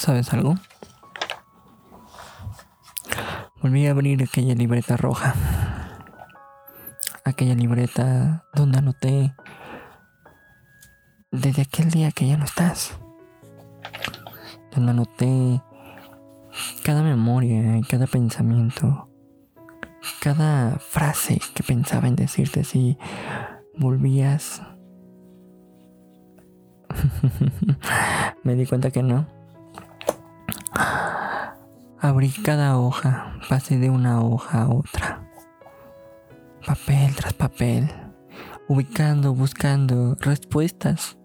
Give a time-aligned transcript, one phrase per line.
[0.00, 0.54] ¿Sabes algo?
[3.60, 5.34] Volví a abrir aquella libreta roja.
[7.22, 9.34] Aquella libreta donde anoté
[11.30, 12.98] desde aquel día que ya no estás.
[14.74, 15.62] Donde anoté
[16.82, 19.10] cada memoria, cada pensamiento,
[20.22, 22.96] cada frase que pensaba en decirte si
[23.76, 24.62] volvías.
[28.44, 29.39] Me di cuenta que no.
[32.02, 35.22] Abrí cada hoja, pasé de una hoja a otra.
[36.66, 37.90] Papel tras papel,
[38.68, 41.18] ubicando, buscando respuestas.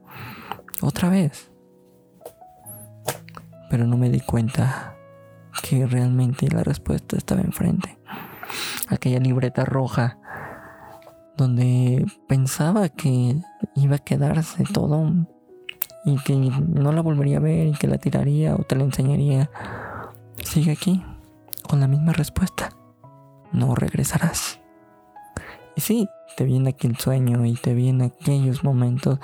[0.81, 1.49] Otra vez.
[3.69, 4.97] Pero no me di cuenta
[5.63, 7.97] que realmente la respuesta estaba enfrente.
[8.89, 10.17] Aquella libreta roja
[11.37, 13.37] donde pensaba que
[13.75, 15.09] iba a quedarse todo
[16.03, 19.49] y que no la volvería a ver y que la tiraría o te la enseñaría
[20.43, 21.03] Sigue aquí,
[21.67, 22.69] con la misma respuesta.
[23.51, 24.59] No regresarás.
[25.75, 29.19] Y sí, te viene aquel sueño y te vienen aquellos momentos,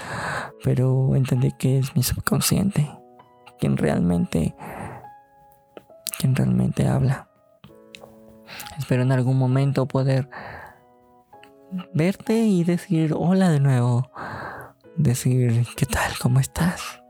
[0.63, 2.89] pero entendí que es mi subconsciente
[3.61, 4.55] quien realmente,
[6.17, 7.29] quien realmente habla.
[8.77, 10.27] Espero en algún momento poder
[11.93, 14.09] verte y decir hola de nuevo.
[14.97, 16.11] Decir, ¿qué tal?
[16.19, 17.01] ¿Cómo estás?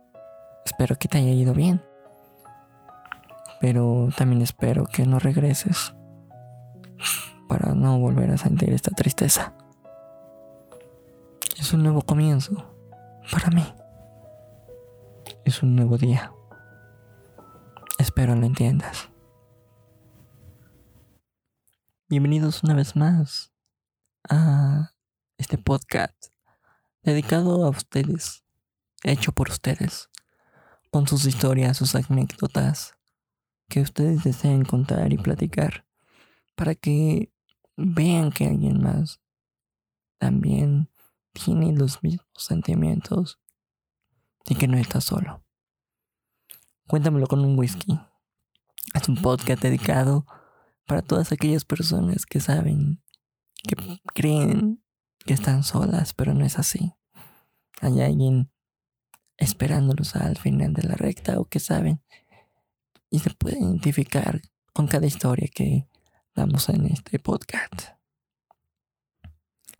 [0.65, 1.81] Espero que te haya ido bien
[3.61, 5.93] pero también espero que no regreses
[7.47, 9.53] para no volver a sentir esta tristeza.
[11.59, 12.75] Es un nuevo comienzo
[13.31, 13.63] para mí.
[15.45, 16.33] Es un nuevo día.
[17.99, 19.09] Espero lo entiendas.
[22.09, 23.53] Bienvenidos una vez más
[24.27, 24.91] a
[25.37, 26.31] este podcast
[27.03, 28.43] dedicado a ustedes,
[29.03, 30.09] hecho por ustedes,
[30.89, 32.95] con sus historias, sus anécdotas,
[33.71, 35.85] que ustedes deseen contar y platicar
[36.55, 37.31] para que
[37.77, 39.21] vean que alguien más
[40.17, 40.89] también
[41.31, 43.39] tiene los mismos sentimientos
[44.45, 45.45] y que no está solo.
[46.85, 47.97] Cuéntamelo con un whisky.
[48.93, 50.25] Es un podcast dedicado
[50.85, 53.01] para todas aquellas personas que saben,
[53.63, 54.83] que creen
[55.19, 56.91] que están solas, pero no es así.
[57.79, 58.51] Hay alguien
[59.37, 62.03] esperándolos al final de la recta o que saben
[63.11, 64.41] y se puede identificar
[64.73, 65.87] con cada historia que
[66.33, 67.89] damos en este podcast.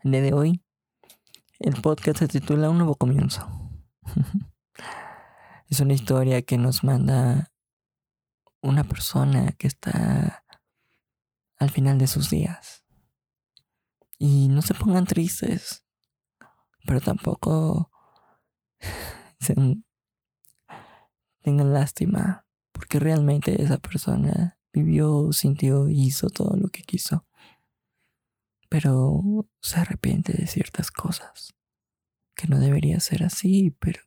[0.04, 0.62] El día de hoy,
[1.60, 3.48] el podcast se titula Un nuevo comienzo.
[5.70, 7.54] es una historia que nos manda
[8.62, 10.44] una persona que está
[11.58, 12.84] al final de sus días.
[14.20, 15.86] Y no se pongan tristes,
[16.86, 17.92] pero tampoco
[21.42, 22.46] tengan lástima
[22.82, 27.28] porque realmente esa persona vivió, sintió, hizo todo lo que quiso.
[28.70, 31.54] Pero se arrepiente de ciertas cosas.
[32.36, 34.02] Que no debería ser así, pero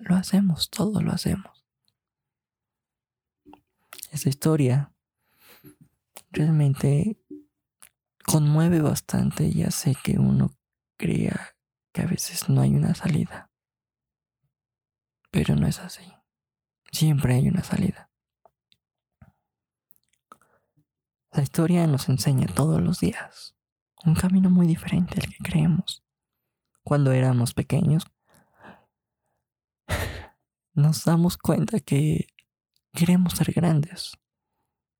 [0.00, 1.64] lo hacemos, todo lo hacemos.
[4.10, 4.92] Esa historia
[6.30, 7.18] realmente
[8.26, 9.50] conmueve bastante.
[9.50, 10.58] Ya sé que uno
[10.98, 11.56] crea
[11.94, 13.50] que a veces no hay una salida.
[15.30, 16.04] Pero no es así.
[16.92, 18.09] Siempre hay una salida.
[21.32, 23.54] La historia nos enseña todos los días
[24.04, 26.02] un camino muy diferente al que creemos.
[26.82, 28.04] Cuando éramos pequeños,
[30.74, 32.26] nos damos cuenta que
[32.92, 34.16] queremos ser grandes.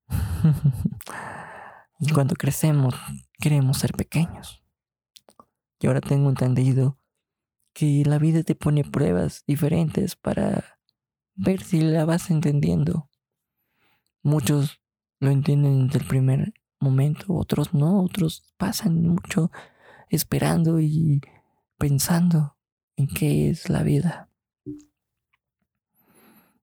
[1.98, 2.94] y cuando crecemos,
[3.40, 4.62] queremos ser pequeños.
[5.80, 6.98] Y ahora tengo entendido
[7.72, 10.78] que la vida te pone pruebas diferentes para
[11.34, 13.08] ver si la vas entendiendo.
[14.22, 14.79] Muchos
[15.20, 19.50] lo entienden desde el primer momento, otros no, otros pasan mucho
[20.08, 21.20] esperando y
[21.78, 22.56] pensando
[22.96, 24.30] en qué es la vida.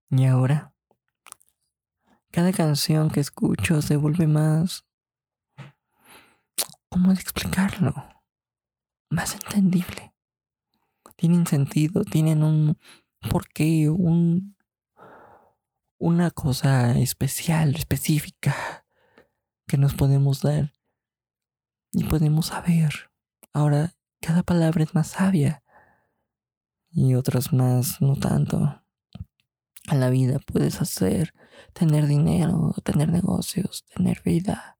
[0.09, 0.73] Y ahora,
[2.31, 4.85] cada canción que escucho se vuelve más...
[6.89, 7.93] ¿Cómo explicarlo?
[9.09, 10.13] Más entendible.
[11.15, 12.77] Tienen sentido, tienen un
[13.29, 14.56] porqué, un
[15.99, 18.85] una cosa especial, específica,
[19.67, 20.73] que nos podemos dar
[21.91, 23.11] y podemos saber.
[23.53, 25.63] Ahora, cada palabra es más sabia
[26.89, 28.81] y otras más no tanto.
[29.89, 31.33] En la vida puedes hacer,
[31.73, 34.77] tener dinero, tener negocios, tener vida,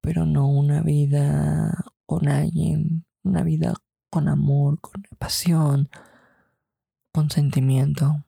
[0.00, 3.74] pero no una vida con alguien, una vida
[4.10, 5.88] con amor, con pasión,
[7.12, 8.24] con sentimiento.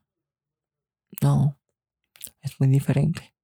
[1.21, 1.57] No,
[2.45, 3.35] es muy diferente.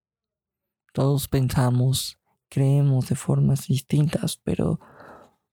[0.93, 2.19] Todos pensamos,
[2.49, 4.79] creemos de formas distintas, pero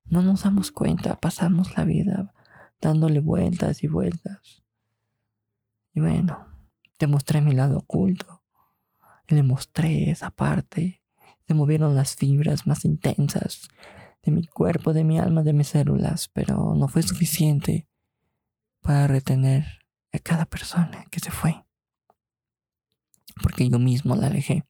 [0.05, 2.35] no nos damos cuenta, pasamos la vida
[2.81, 4.63] dándole vueltas y vueltas.
[5.93, 6.47] Y bueno,
[6.97, 8.43] te mostré mi lado oculto,
[9.29, 11.03] le mostré esa parte,
[11.47, 13.69] se movieron las fibras más intensas
[14.23, 17.89] de mi cuerpo, de mi alma, de mis células, pero no fue suficiente
[18.81, 19.65] para retener
[20.13, 21.68] a cada persona que se fue.
[23.43, 24.65] Porque yo mismo la alejé.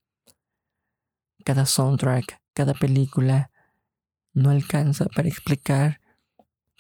[1.45, 3.51] Cada soundtrack, cada película
[4.33, 6.01] no alcanza para explicar,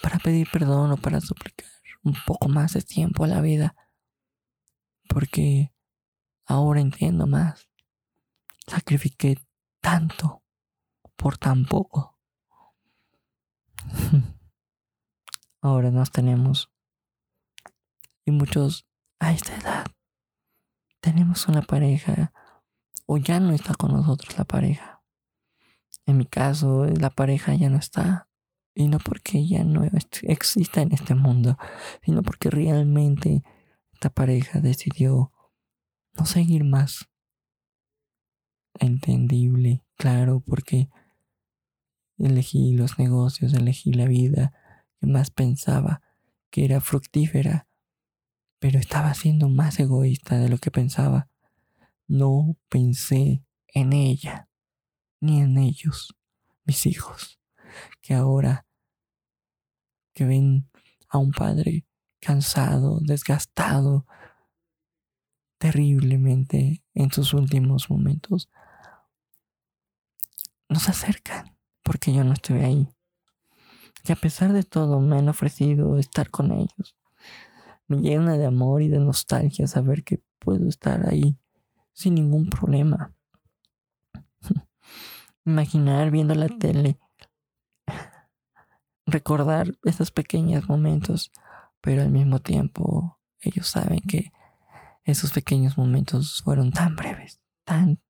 [0.02, 1.70] para pedir perdón o para suplicar
[2.02, 3.74] un poco más de tiempo a la vida.
[5.08, 5.72] Porque
[6.44, 7.68] ahora entiendo más.
[8.66, 9.38] Sacrifiqué
[9.80, 10.42] tanto
[11.16, 12.18] por tan poco.
[15.60, 16.70] Ahora nos tenemos.
[18.24, 18.86] Y muchos
[19.18, 19.86] a esta edad
[21.00, 22.32] tenemos una pareja
[23.06, 25.02] o ya no está con nosotros la pareja.
[26.06, 28.28] En mi caso, la pareja ya no está.
[28.74, 29.82] Y no porque ya no
[30.22, 31.58] exista en este mundo,
[32.04, 33.42] sino porque realmente
[33.92, 35.32] esta pareja decidió
[36.16, 37.08] no seguir más.
[38.78, 40.88] Entendible, claro, porque
[42.18, 44.52] elegí los negocios, elegí la vida
[45.00, 46.02] que más pensaba
[46.50, 47.66] que era fructífera,
[48.58, 51.28] pero estaba siendo más egoísta de lo que pensaba.
[52.06, 54.48] No pensé en ella,
[55.20, 56.16] ni en ellos,
[56.64, 57.38] mis hijos,
[58.00, 58.66] que ahora
[60.14, 60.68] que ven
[61.08, 61.86] a un padre
[62.20, 64.06] cansado, desgastado,
[65.58, 68.48] terriblemente en sus últimos momentos,
[70.68, 72.88] nos acercan porque yo no estoy ahí.
[74.04, 76.97] Y a pesar de todo me han ofrecido estar con ellos.
[77.88, 81.36] Me llena de amor y de nostalgia saber que puedo estar ahí
[81.92, 83.14] sin ningún problema.
[85.44, 86.98] Imaginar viendo la tele,
[89.06, 91.32] recordar esos pequeños momentos,
[91.80, 94.32] pero al mismo tiempo ellos saben que
[95.04, 98.00] esos pequeños momentos fueron tan breves, tan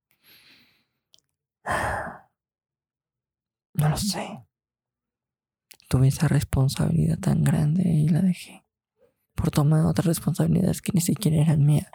[3.75, 4.45] no lo sé.
[5.89, 8.68] Tuve esa responsabilidad tan grande y la dejé.
[9.39, 11.91] Por tomar otras responsabilidades que ni siquiera eran mías.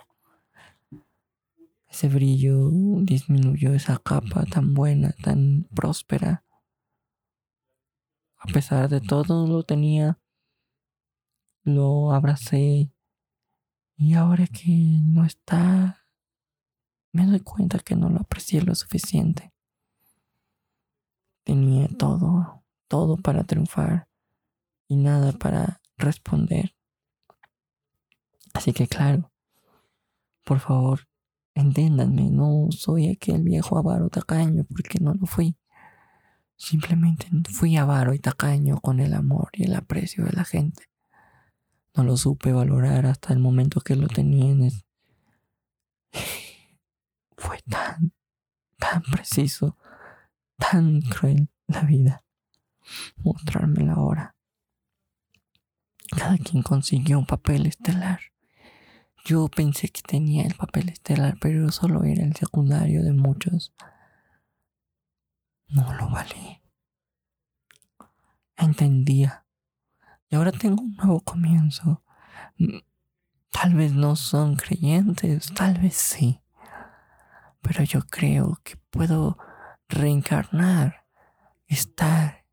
[1.94, 6.44] Ese brillo disminuyó esa capa tan buena, tan próspera.
[8.38, 10.18] A pesar de todo lo tenía,
[11.64, 12.92] lo abracé
[13.96, 14.72] y ahora que
[15.04, 16.08] no está,
[17.12, 19.54] me doy cuenta que no lo aprecié lo suficiente.
[21.44, 24.08] Tenía todo, todo para triunfar
[24.88, 26.76] y nada para responder.
[28.54, 29.32] Así que claro,
[30.44, 31.08] por favor,
[31.56, 35.56] entiéndanme, no soy aquel viejo avaro tacaño porque no lo fui.
[36.56, 40.84] Simplemente fui avaro y tacaño con el amor y el aprecio de la gente.
[41.96, 44.72] No lo supe valorar hasta el momento que lo tenía en
[47.38, 48.14] Fue tan,
[48.78, 49.78] tan preciso
[50.58, 52.24] tan cruel la vida.
[53.18, 54.36] Mostrarme la hora.
[56.10, 58.33] Cada quien consiguió un papel estelar.
[59.24, 63.74] Yo pensé que tenía el papel estelar, pero solo era el secundario de muchos.
[65.68, 66.62] No lo valí.
[68.58, 69.46] Entendía.
[70.30, 72.04] Y ahora tengo un nuevo comienzo.
[72.58, 72.80] Mm,
[73.50, 76.42] tal vez no son creyentes, tal vez sí.
[77.62, 79.38] Pero yo creo que puedo
[79.88, 81.06] reencarnar,
[81.68, 82.46] estar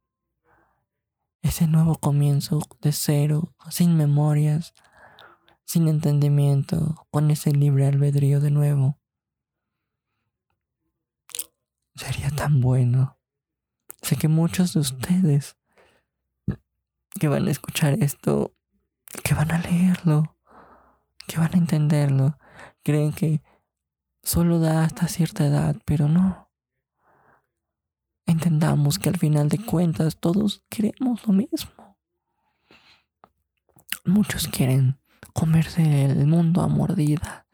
[1.42, 4.72] ese nuevo comienzo de cero, sin memorias,
[5.70, 8.98] sin entendimiento, con ese libre albedrío de nuevo.
[11.94, 13.20] Sería tan bueno.
[14.02, 15.56] Sé que muchos de ustedes
[17.20, 18.52] que van a escuchar esto,
[19.22, 20.36] que van a leerlo,
[21.28, 22.36] que van a entenderlo,
[22.82, 23.40] creen que
[24.24, 26.50] solo da hasta cierta edad, pero no
[28.26, 31.96] entendamos que al final de cuentas todos queremos lo mismo.
[34.04, 34.99] Muchos quieren
[35.32, 37.46] comerse el mundo a mordida,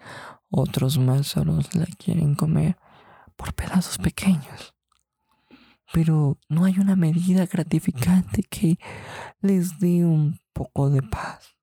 [0.50, 2.76] otros más solo la quieren comer
[3.36, 4.74] por pedazos pequeños.
[5.92, 8.78] Pero no hay una medida gratificante que
[9.40, 11.56] les dé un poco de paz.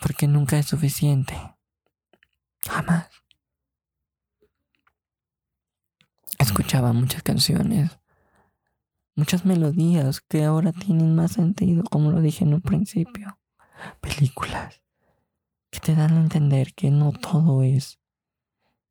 [0.00, 1.34] Porque nunca es suficiente.
[2.68, 3.08] Jamás.
[6.38, 7.98] escuchaba muchas canciones,
[9.14, 13.38] muchas melodías que ahora tienen más sentido, como lo dije en un principio.
[14.00, 14.82] Películas
[15.70, 17.98] que te dan a entender que no todo es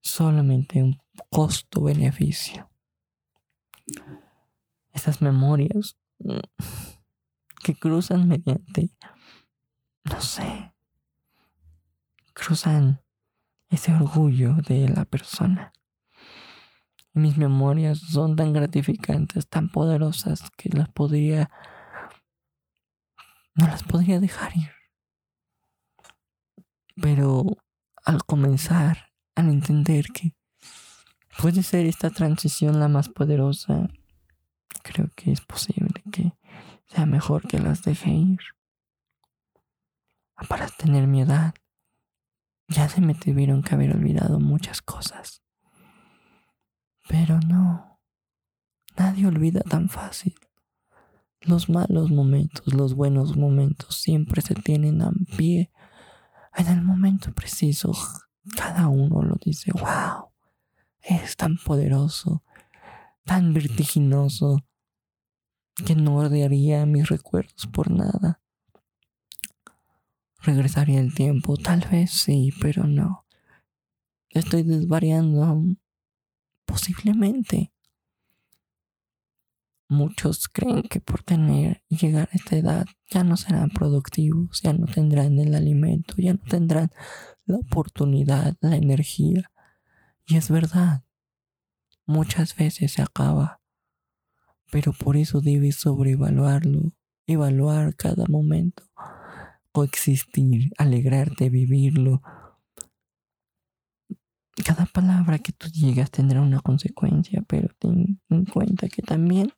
[0.02, 2.70] solamente un costo-beneficio.
[4.92, 6.40] Esas memorias mm,
[7.64, 8.90] que cruzan mediante,
[10.04, 10.74] no sé,
[12.34, 13.02] cruzan
[13.70, 15.74] ese orgullo de la persona.
[17.14, 21.50] Mis memorias son tan gratificantes, tan poderosas que las podría,
[23.56, 24.77] no las podría dejar ir.
[27.02, 27.58] Pero
[28.06, 30.34] al comenzar, al entender que
[31.40, 33.90] puede ser esta transición la más poderosa,
[34.84, 36.34] creo que es posible que
[36.88, 38.40] sea mejor que las deje ir.
[40.48, 41.54] Para tener mi edad,
[42.68, 45.42] ya se me tuvieron que haber olvidado muchas cosas.
[47.08, 48.00] Pero no,
[48.98, 50.36] nadie olvida tan fácil.
[51.42, 55.72] Los malos momentos, los buenos momentos siempre se tienen a pie.
[56.58, 57.94] En el momento preciso,
[58.56, 60.32] cada uno lo dice, wow,
[61.02, 62.44] es tan poderoso,
[63.24, 64.66] tan vertiginoso,
[65.86, 68.42] que no odiaría mis recuerdos por nada.
[70.42, 71.58] ¿Regresaría el tiempo?
[71.58, 73.28] Tal vez sí, pero no.
[74.30, 75.76] Estoy desvariando.
[76.66, 77.72] Posiblemente.
[79.90, 84.86] Muchos creen que por tener llegar a esta edad ya no serán productivos, ya no
[84.86, 86.92] tendrán el alimento, ya no tendrán
[87.46, 89.50] la oportunidad, la energía.
[90.26, 91.04] Y es verdad,
[92.06, 93.62] muchas veces se acaba,
[94.72, 96.92] pero por eso debes sobrevaluarlo,
[97.26, 98.84] evaluar cada momento,
[99.72, 102.22] coexistir, alegrarte, vivirlo.
[104.66, 109.54] Cada palabra que tú digas tendrá una consecuencia, pero ten en cuenta que también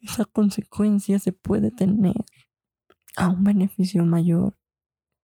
[0.00, 2.14] esa consecuencia se puede tener
[3.16, 4.56] a un beneficio mayor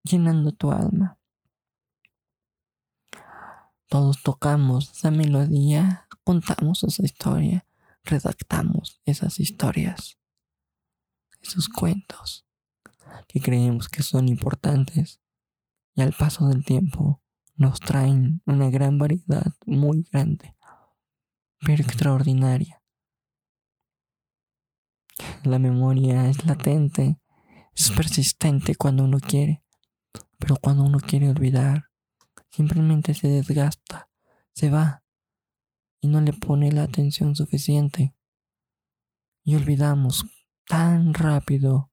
[0.03, 1.19] llenando tu alma.
[3.87, 7.65] Todos tocamos esa melodía, contamos esa historia,
[8.03, 10.17] redactamos esas historias,
[11.41, 12.45] esos cuentos
[13.27, 15.21] que creemos que son importantes
[15.95, 17.21] y al paso del tiempo
[17.55, 20.55] nos traen una gran variedad muy grande,
[21.65, 22.83] pero extraordinaria.
[25.43, 27.19] La memoria es latente,
[27.75, 29.63] es persistente cuando uno quiere,
[30.37, 31.85] pero cuando uno quiere olvidar,
[32.49, 34.09] simplemente se desgasta,
[34.53, 35.03] se va
[36.01, 38.15] y no le pone la atención suficiente.
[39.43, 40.25] Y olvidamos
[40.67, 41.91] tan rápido.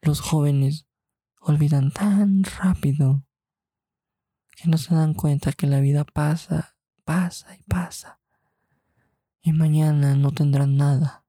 [0.00, 0.86] Los jóvenes
[1.40, 3.24] olvidan tan rápido
[4.56, 8.20] que no se dan cuenta que la vida pasa, pasa y pasa.
[9.42, 11.27] Y mañana no tendrán nada.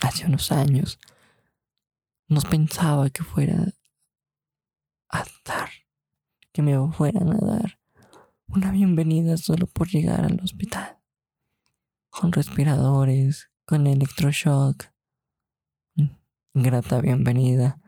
[0.00, 0.98] Hace unos años
[2.26, 3.74] nos pensaba que fuera
[5.10, 5.70] a dar,
[6.52, 7.78] que me fueran a dar
[8.48, 10.98] una bienvenida solo por llegar al hospital.
[12.08, 14.86] Con respiradores, con electroshock.
[16.54, 17.80] Grata bienvenida.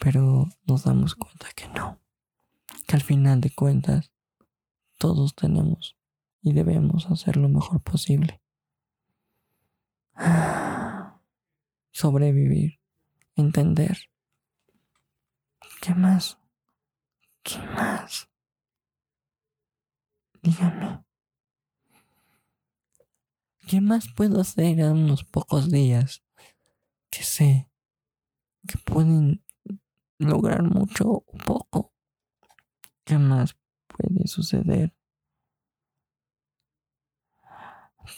[0.00, 1.98] Pero nos damos cuenta que no.
[2.86, 4.12] Que al final de cuentas
[4.98, 5.96] todos tenemos
[6.42, 8.40] y debemos hacer lo mejor posible.
[11.98, 12.78] Sobrevivir,
[13.36, 13.96] entender
[15.80, 16.38] ¿Qué más?
[17.42, 18.28] ¿Qué más?
[20.42, 21.02] Dígame.
[23.66, 26.22] ¿Qué más puedo hacer en unos pocos días
[27.08, 27.70] que sé
[28.68, 29.42] que pueden
[30.18, 31.94] lograr mucho o poco?
[33.04, 34.94] ¿Qué más puede suceder?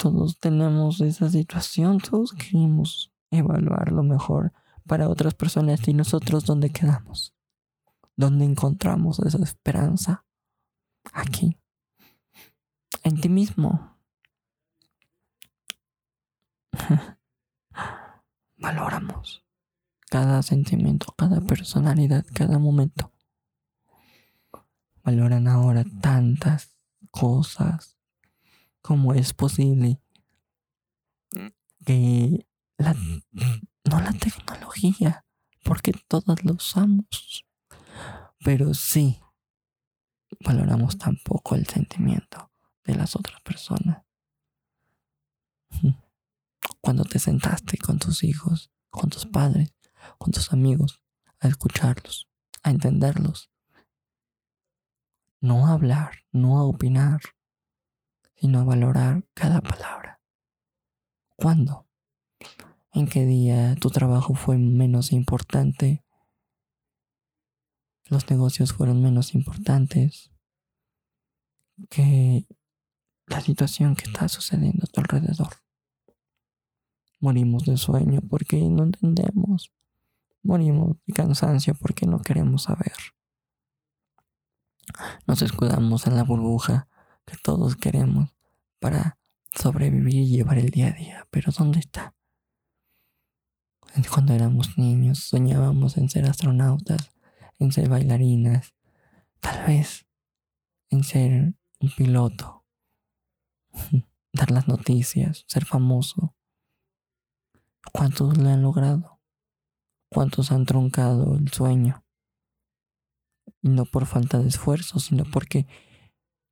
[0.01, 4.53] Todos tenemos esa situación, todos queremos evaluar lo mejor
[4.87, 7.35] para otras personas y nosotros dónde quedamos.
[8.17, 10.25] ¿Dónde encontramos esa esperanza?
[11.13, 11.59] Aquí.
[13.05, 13.97] En ti mismo.
[18.57, 19.49] Valoramos
[20.09, 23.13] cada sentimiento, cada personalidad, cada momento.
[25.05, 26.77] Valoran ahora tantas
[27.11, 27.97] cosas
[28.81, 30.01] como es posible
[31.85, 32.48] que
[32.79, 32.95] la,
[33.85, 35.25] no la tecnología,
[35.63, 37.45] porque todas lo usamos
[38.45, 39.21] pero sí
[40.41, 42.51] valoramos tampoco el sentimiento
[42.85, 44.05] de las otras personas.
[46.81, 49.75] Cuando te sentaste con tus hijos, con tus padres,
[50.19, 51.03] con tus amigos,
[51.41, 52.29] a escucharlos,
[52.63, 53.51] a entenderlos.
[55.41, 57.21] No a hablar, no a opinar,
[58.37, 60.21] sino a valorar cada palabra.
[61.37, 61.87] ¿Cuándo?
[62.99, 66.05] ¿En qué día tu trabajo fue menos importante
[68.09, 70.31] los negocios fueron menos importantes,
[71.91, 72.47] que
[73.27, 75.49] la situación que está sucediendo a tu alrededor.
[77.21, 79.73] Morimos de sueño porque no entendemos.
[80.43, 82.95] Morimos de cansancio porque no queremos saber.
[85.27, 86.89] Nos escudamos en la burbuja
[87.27, 88.31] que todos queremos
[88.79, 89.19] para
[89.55, 91.29] sobrevivir y llevar el día a día.
[91.31, 92.15] Pero ¿dónde está?
[94.13, 97.11] Cuando éramos niños soñábamos en ser astronautas,
[97.59, 98.75] en ser bailarinas,
[99.41, 100.07] tal vez
[100.91, 102.65] en ser un piloto,
[104.33, 106.35] dar las noticias, ser famoso.
[107.93, 109.21] ¿Cuántos lo han logrado?
[110.11, 112.05] ¿Cuántos han truncado el sueño?
[113.63, 115.67] Y no por falta de esfuerzo, sino porque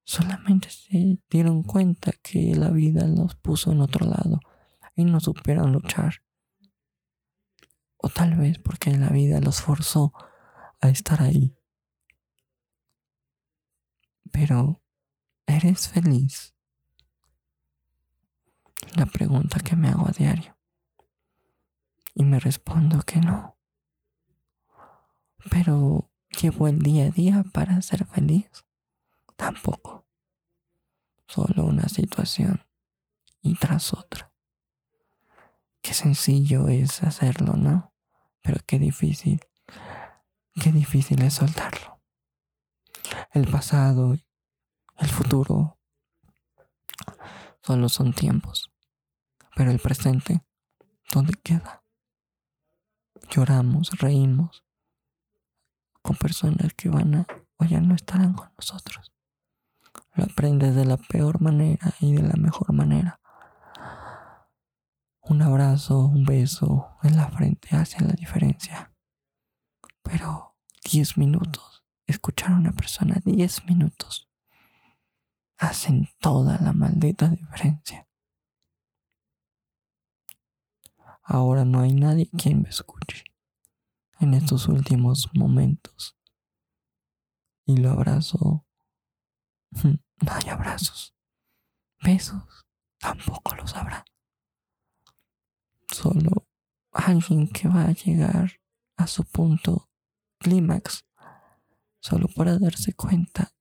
[0.05, 4.41] solamente se dieron cuenta que la vida los puso en otro lado
[4.95, 6.26] y no supieron luchar.
[8.07, 10.13] O tal vez porque la vida los forzó
[10.81, 11.59] a estar ahí.
[14.31, 14.81] Pero,
[15.45, 16.55] ¿eres feliz?
[18.95, 20.57] La pregunta que me hago a diario.
[22.15, 23.59] Y me respondo que no.
[25.51, 26.09] Pero,
[26.41, 28.49] ¿llevo el día a día para ser feliz?
[29.35, 30.07] Tampoco.
[31.27, 32.65] Solo una situación
[33.43, 34.33] y tras otra.
[35.83, 37.96] Qué sencillo es hacerlo, ¿no?
[38.47, 39.41] Pero qué difícil.
[40.63, 42.01] Qué difícil es soltarlo.
[43.33, 44.17] El pasado,
[44.99, 45.79] el futuro,
[47.61, 48.71] solo son tiempos.
[49.57, 50.45] Pero el presente,
[51.13, 51.83] ¿dónde queda?
[53.31, 54.65] Lloramos, reímos
[56.01, 57.27] con personas que van a
[57.57, 59.13] o ya no estarán con nosotros.
[60.15, 63.19] Lo aprendes de la peor manera y de la mejor manera.
[65.29, 68.95] Un abrazo, un beso en la frente hace la diferencia.
[70.03, 74.31] Pero 10 minutos, escuchar a una persona 10 minutos,
[75.59, 78.09] hacen toda la maldita diferencia.
[81.25, 83.25] Ahora no hay nadie quien me escuche
[84.21, 86.17] en estos últimos momentos.
[87.65, 88.65] Y lo abrazo.
[90.19, 91.15] No hay abrazos.
[92.03, 92.65] Besos
[92.99, 94.03] tampoco los habrá.
[95.97, 96.47] Solo
[96.93, 98.61] alguien que va a llegar
[98.99, 99.89] a su punto
[100.39, 101.07] clímax
[102.01, 103.55] solo para darse cuenta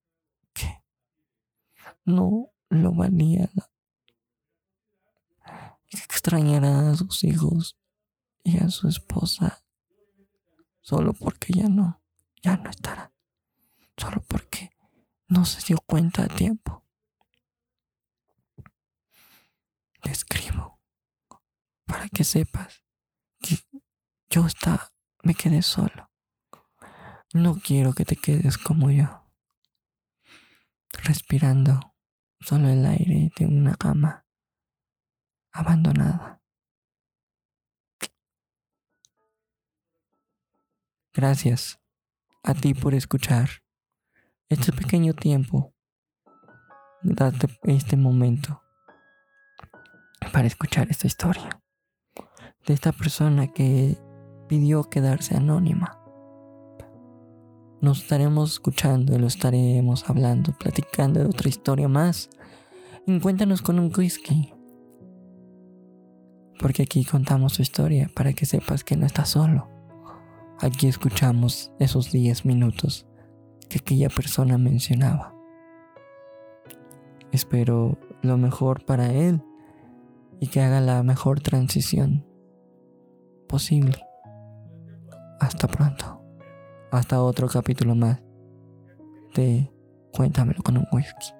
[0.54, 0.84] que
[2.04, 3.50] no lo valía
[5.86, 7.78] extrañará a sus hijos
[8.44, 9.64] y a su esposa
[10.82, 12.02] solo porque ya no,
[12.44, 13.14] ya no estará,
[13.96, 14.72] solo porque
[15.30, 16.84] no se dio cuenta a tiempo.
[20.02, 20.45] Te escribo
[21.96, 22.84] para que sepas
[23.40, 23.56] que
[24.30, 24.92] yo está,
[25.24, 26.12] me quedé solo.
[27.34, 29.08] No quiero que te quedes como yo,
[30.92, 31.96] respirando
[32.42, 34.26] solo el aire de una cama
[35.54, 36.42] abandonada.
[41.14, 41.80] Gracias
[42.44, 43.64] a ti por escuchar
[44.50, 45.74] este pequeño tiempo,
[47.04, 48.62] date este momento
[50.34, 51.62] para escuchar esta historia
[52.66, 53.98] de esta persona que
[54.48, 56.00] pidió quedarse anónima.
[57.82, 62.30] Nos estaremos escuchando y lo estaremos hablando, platicando de otra historia más.
[63.06, 64.54] Encuéntanos con un whisky.
[66.60, 69.70] Porque aquí contamos su historia para que sepas que no estás solo.
[70.60, 73.06] Aquí escuchamos esos 10 minutos
[73.70, 75.36] que aquella persona mencionaba.
[77.32, 79.44] Espero lo mejor para él
[80.40, 82.26] y que haga la mejor transición
[83.48, 83.98] posible.
[85.40, 86.22] Hasta pronto.
[86.92, 88.22] Hasta otro capítulo más
[89.36, 89.72] de
[90.14, 91.34] Cuéntamelo con un whisky.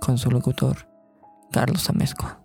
[0.00, 0.76] Con su locutor,
[1.50, 2.42] Carlos Amezcua.